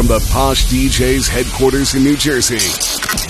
[0.00, 2.54] from the Posh DJs headquarters in New Jersey.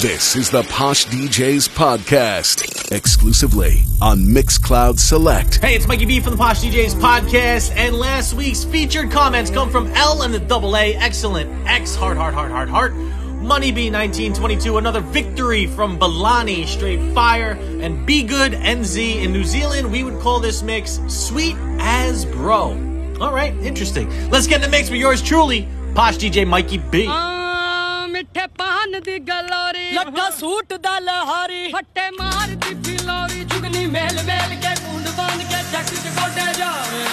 [0.01, 5.57] This is the Posh DJs podcast, exclusively on Mixcloud Select.
[5.57, 9.69] Hey, it's Mikey B from the Posh DJs podcast, and last week's featured comments come
[9.69, 10.95] from L and the double A.
[10.95, 11.51] Excellent.
[11.67, 12.95] X, heart, heart, heart, heart, heart.
[12.95, 19.25] Money B 1922, another victory from Balani, straight fire, and Be Good NZ.
[19.25, 22.91] In New Zealand, we would call this mix sweet as bro.
[23.21, 24.09] All right, interesting.
[24.31, 27.06] Let's get in the mix with yours truly, Posh DJ Mikey B.
[27.10, 34.56] ਆ ਮਿੱਠੇ ਪਾਨ ਦੀ glory ਲੱਗਾ suit ਦਾ ਲਹਾਰੀ ਫੱਟੇ ਮਾਰਦੀ ਫਿਲੋਰੀ ਜੁਗਨੀ ਮੇਲ ਮੇਲ
[34.62, 37.04] ਕੇ ਕੁੰਡ ਬੰਦ ਕੇ ਚੱਕ ਚ ਗੋਡੇ ਜਾਵੇ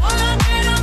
[0.00, 0.76] ਓਲਾ ਤੇਰਾ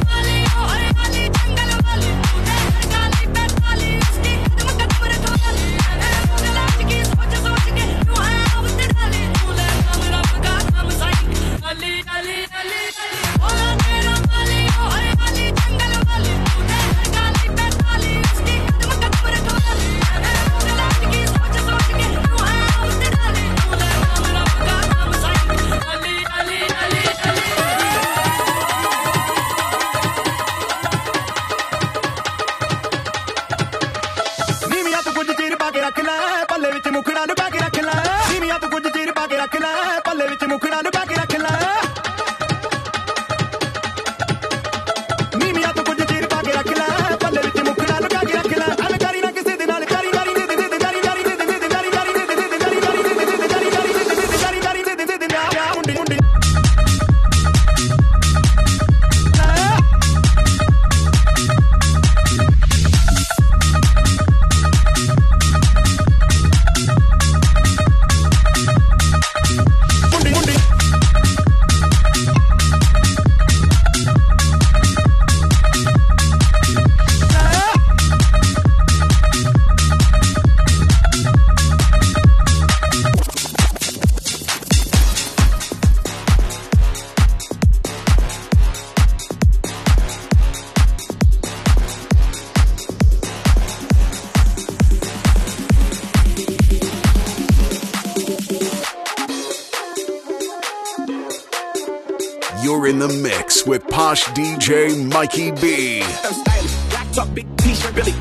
[105.25, 106.03] Mikey B.
[106.05, 106.75] I'm stylish.
[106.93, 108.13] Black top, big t-shirt, Billy.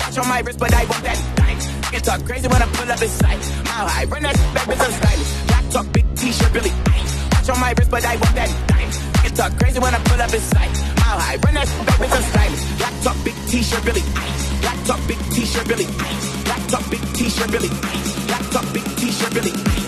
[0.00, 1.58] Watch on my wrist, but I want that thing.
[1.90, 3.40] Get talk crazy when I pull up in sight.
[3.64, 5.32] Mile high, run that back, bitch, I'm stylish.
[5.48, 6.70] Black top, big t-shirt, Billy.
[7.32, 8.88] Watch on my wrist, but I want that thing.
[9.22, 10.76] Get talk crazy when I pull up in sight.
[11.00, 12.64] Mile high, run that back, bitch, I'm stylish.
[12.76, 14.02] Black top, big t-shirt, Billy.
[14.60, 15.86] Black top, big t-shirt, Billy.
[16.44, 17.70] Black top, big t-shirt, Billy.
[18.28, 19.81] Black top, big t-shirt, Billy.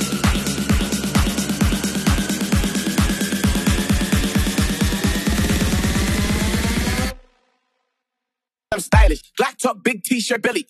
[8.75, 9.23] I'm stylish.
[9.39, 10.67] Black top, big t-shirt, Billy.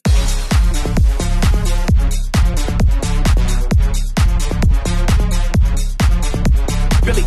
[7.03, 7.22] Billy.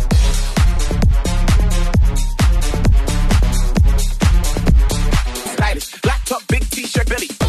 [5.52, 6.00] Stylish.
[6.00, 7.47] Black top, big t-shirt, Billy.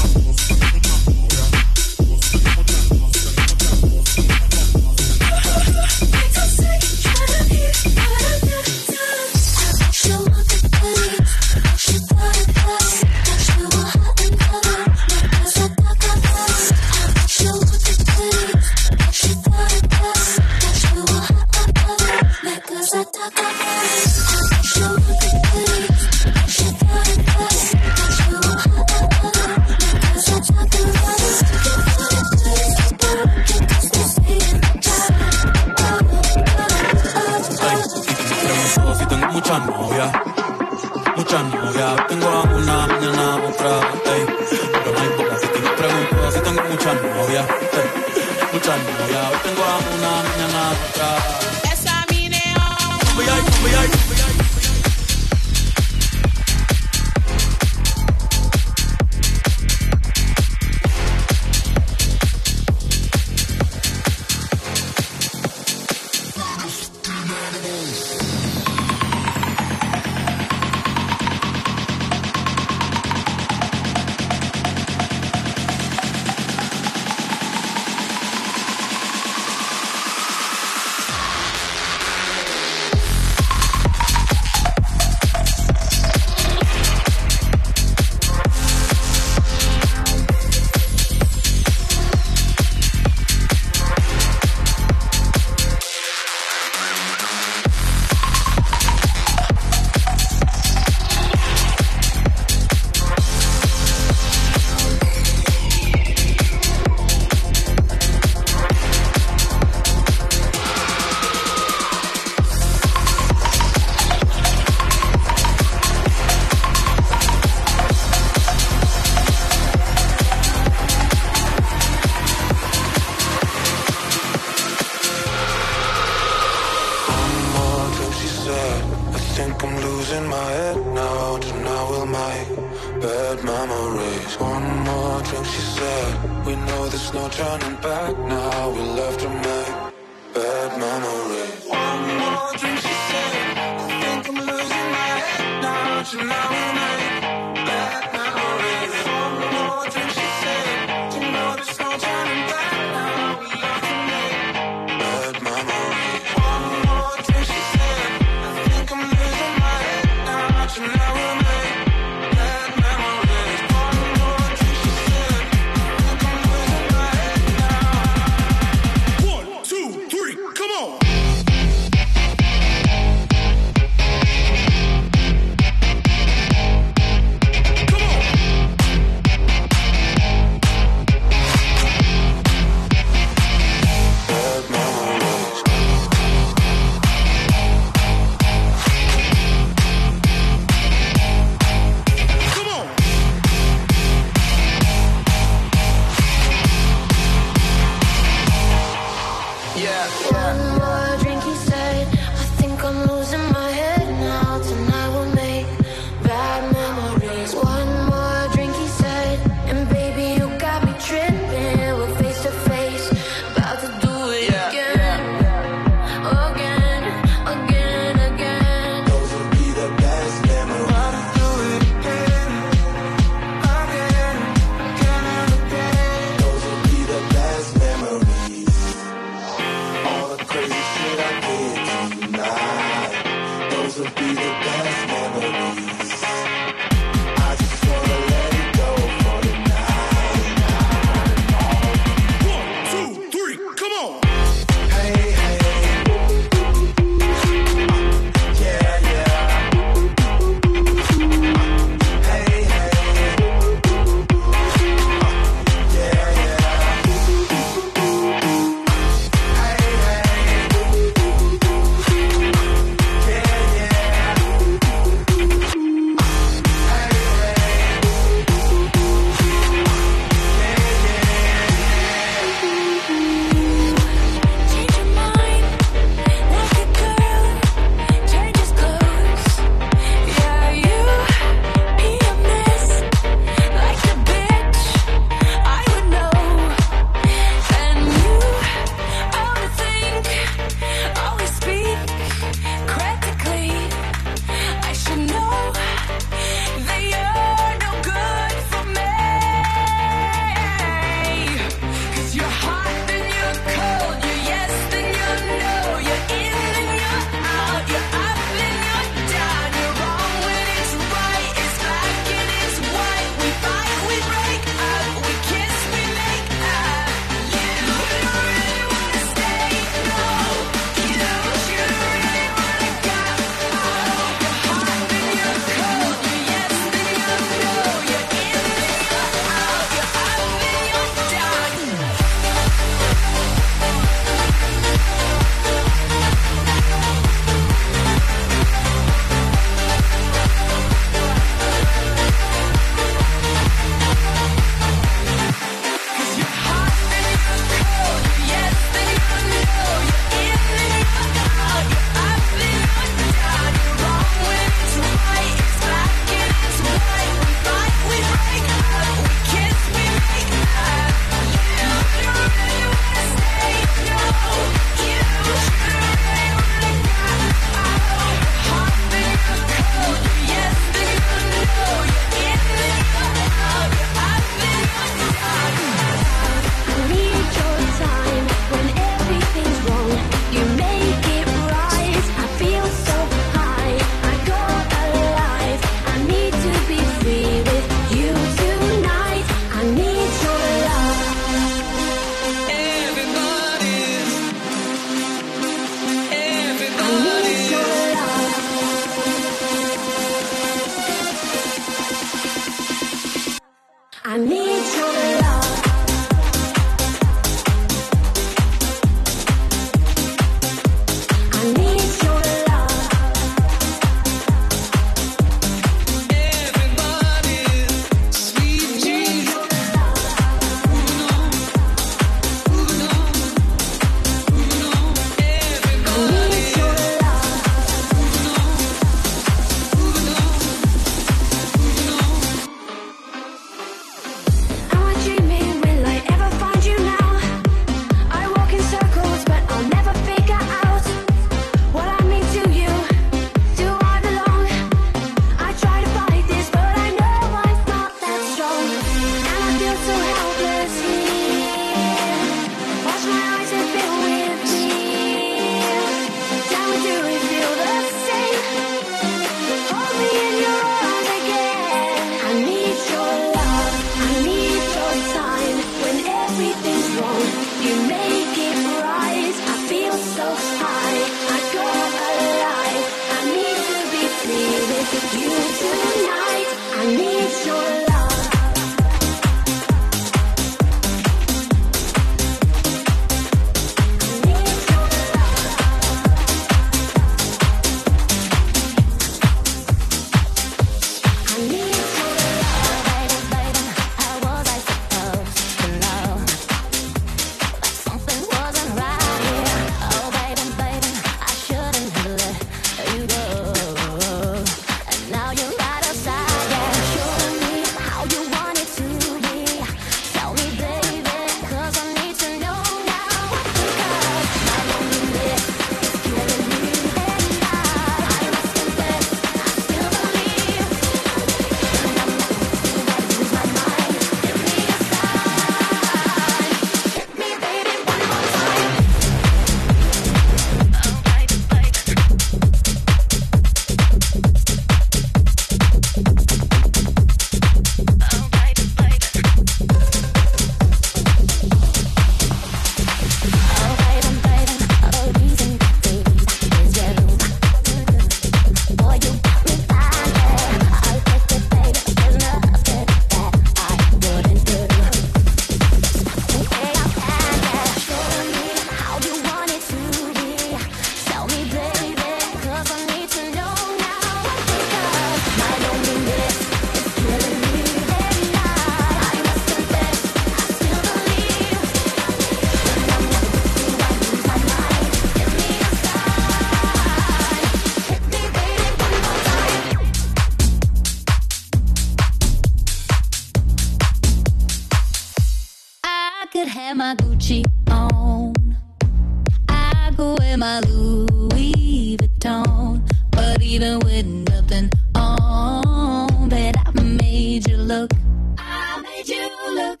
[593.58, 598.12] Leaving with nothing on, but I made you look.
[598.56, 600.00] I made you look.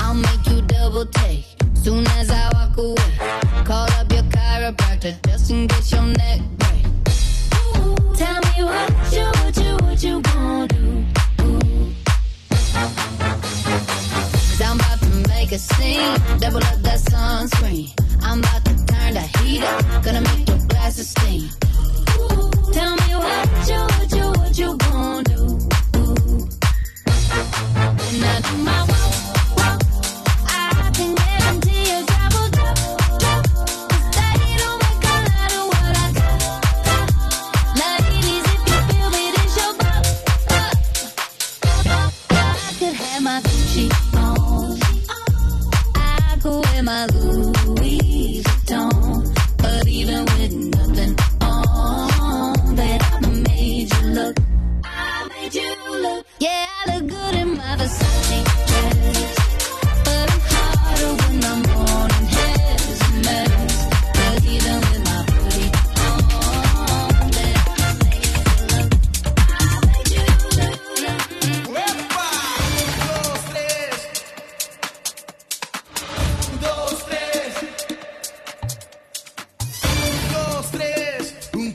[0.00, 1.44] I'll make you double take
[1.74, 3.64] soon as I walk away.
[3.64, 7.48] Call up your chiropractor just in case your neck breaks.
[8.18, 11.04] Tell me what you, what you, what you gonna do.
[14.60, 17.92] i I'm about to make a scene, double up that sunscreen.
[18.20, 20.51] I'm about to turn the heat up, gonna make
[20.82, 21.48] as a sting.
[22.72, 25.42] Tell me what you, what you, what you gonna do.
[27.98, 29.01] When I do my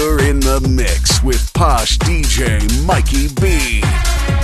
[0.00, 4.39] You're in the mix with posh DJ Mikey B.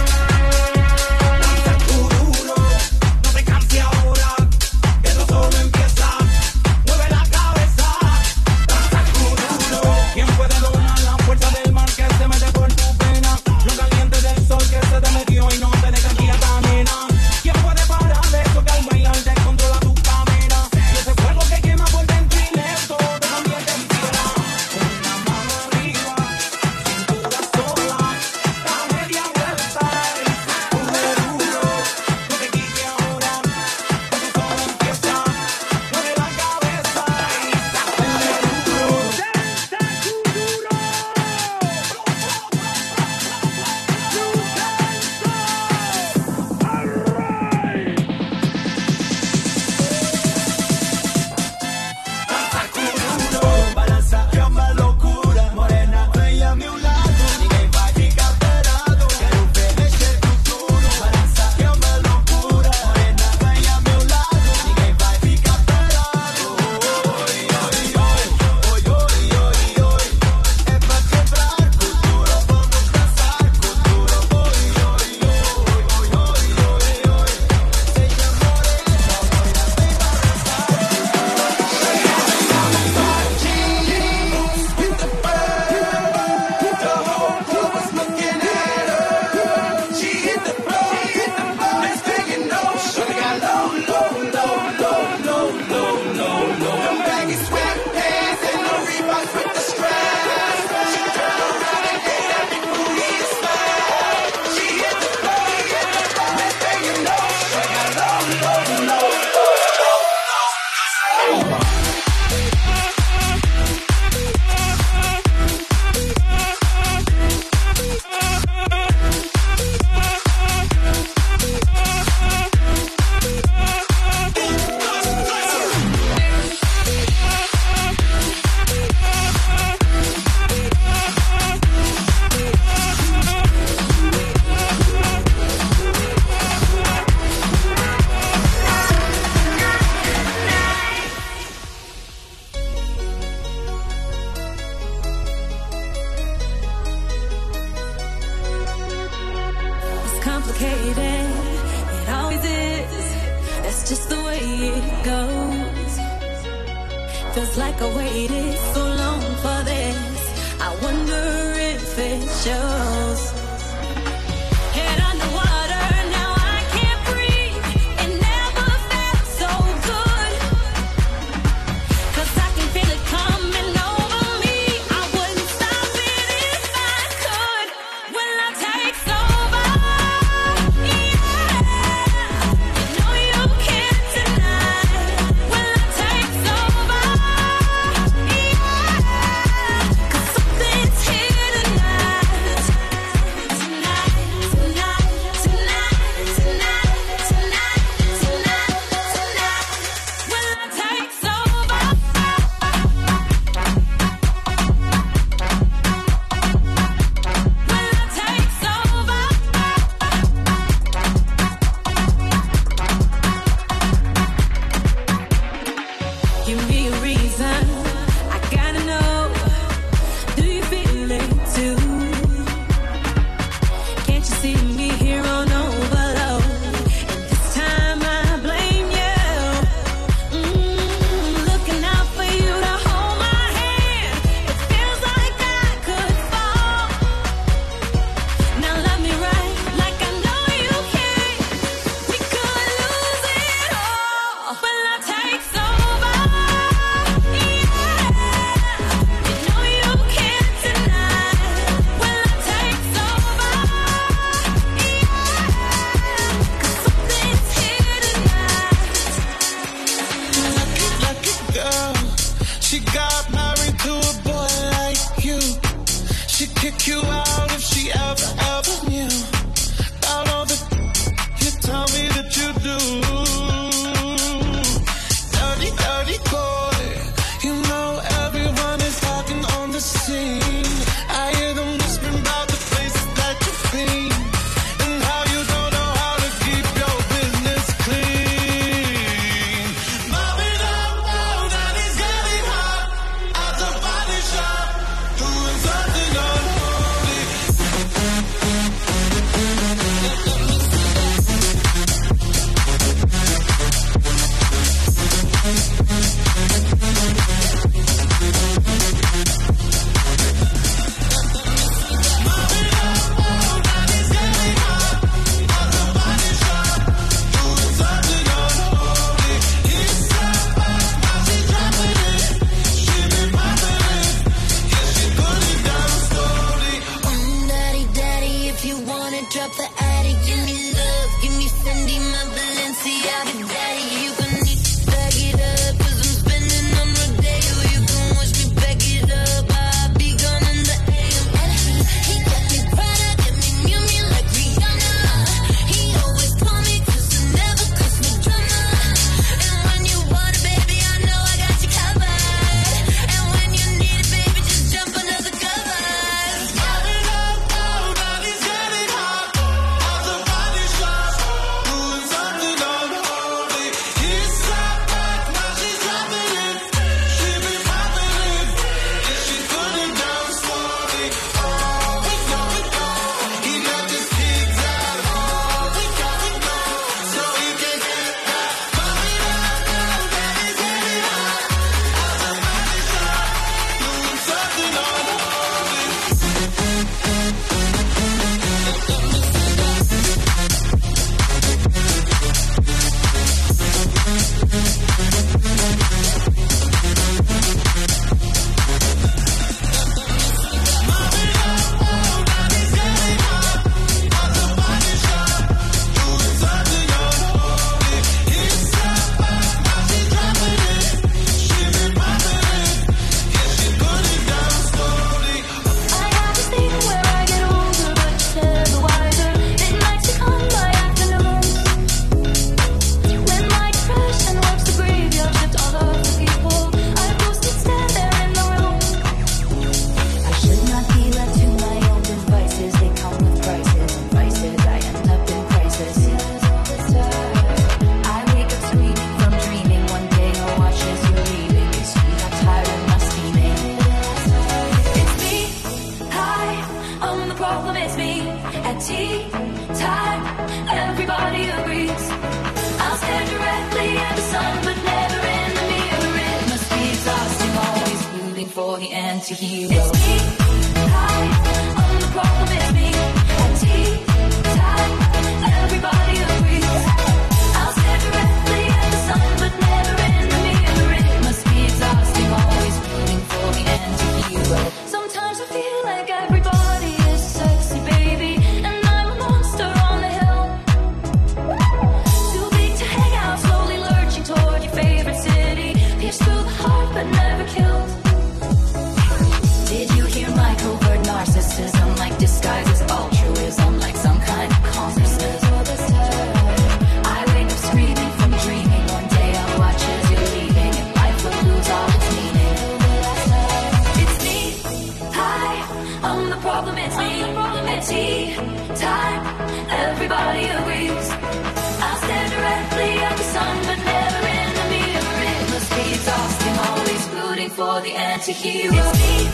[517.81, 518.75] the anti-hero.
[518.75, 519.31] It's me.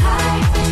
[0.00, 0.65] Hi.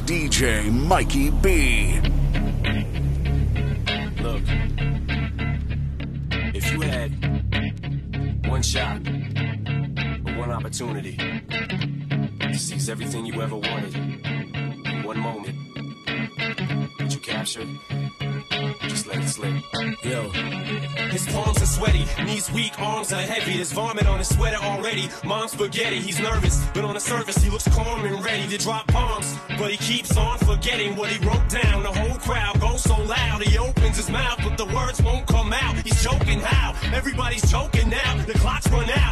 [0.00, 1.91] DJ Mikey B.
[24.92, 25.08] already.
[25.26, 28.90] Mom's spaghetti, he's nervous, but on the surface he looks calm and ready to drop
[28.92, 29.36] bombs.
[29.58, 31.82] But he keeps on forgetting what he wrote down.
[31.82, 35.52] The whole crowd goes so loud, he opens his mouth, but the words won't come
[35.52, 35.76] out.
[35.76, 36.74] He's choking how?
[36.94, 38.24] Everybody's choking now.
[38.26, 39.11] The clock's run out.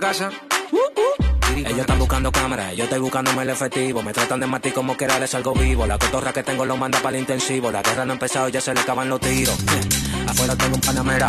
[0.00, 0.30] casa.
[1.56, 4.02] Ellos están buscando cámaras, yo estoy buscándome el efectivo.
[4.02, 5.86] Me tratan de matar como que les algo vivo.
[5.86, 7.70] La cotorra que tengo lo manda para el intensivo.
[7.70, 9.58] La guerra no ha empezado, ya se le acaban los tiros.
[9.58, 11.28] Eh, afuera tengo un panamera.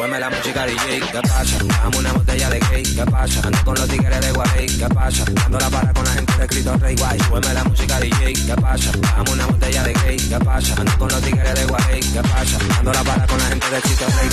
[0.00, 1.58] súbeme la música DJ, ¿qué pasa?
[1.82, 3.40] Dame una botella de cake, ¿qué pasa?
[3.44, 5.24] Ando con los tigres de Guay, ¿qué pasa?
[5.34, 8.54] Dando la para con la gente de Cristo Rey Guay, súbeme la música DJ, ¿qué
[8.54, 8.92] pasa?
[8.92, 10.74] Dame una botella de cake, ¿qué pasa?
[10.78, 12.58] Ando con los tigres de Guay, ¿qué pasa?
[12.76, 14.28] Dando la para con la gente de Cristo Rey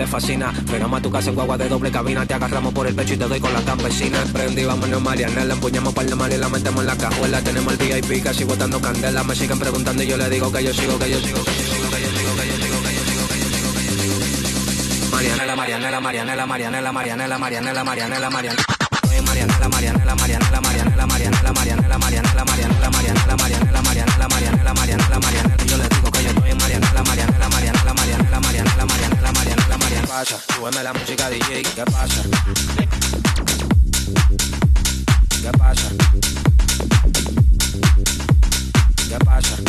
[0.00, 0.50] le fascina.
[0.66, 2.24] Frenamos a tu casa en guagua de doble cabina.
[2.24, 4.18] Te agarramos por el pecho y te doy con la campesina.
[4.32, 5.44] Prendí, vámonos Mariana.
[5.44, 7.42] La empuñamos para el mal y la metemos en la cajuela.
[7.42, 9.22] Tenemos el VIP casi botando candela.
[9.24, 11.64] Me siguen preguntando y yo le digo que yo sigo, que yo sigo, que yo
[11.64, 14.48] sigo, que yo sigo, que yo sigo, que yo sigo, que yo sigo, que yo
[14.48, 15.10] sigo.
[15.10, 18.64] Marianela, Marianela, Marianela, Marianela, Marianela, Marianela, Marianela, Marianela.
[19.10, 25.59] Oye, Marianela, Marianela, Marianela, Marianela, Marianela, Marianela, Marianela, Marianela, Marianela, Marianela, Marianela, Marianela, Marianela, Marianela.
[30.60, 32.22] Súbeme la música DJ, ¿qué pasa?
[35.40, 35.88] ¿Qué pasa?
[39.08, 39.59] ¿Qué pasa?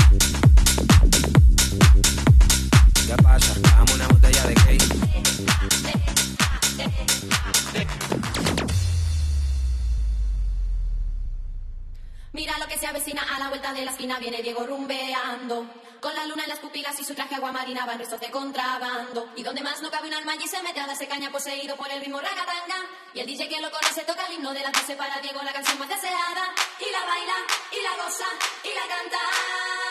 [16.62, 19.30] Pupilas y su traje aguamarina van restos de contrabando.
[19.36, 21.91] Y donde más no cabe un alma y se mete a darse caña poseído por
[21.91, 22.78] el ritmo ragatanga.
[23.14, 25.51] Y el DJ que lo conoce toca el himno de las 12 para Diego, la
[25.51, 26.53] canción más deseada.
[26.80, 27.36] Y la baila,
[27.72, 28.28] y la goza,
[28.64, 29.90] y la canta.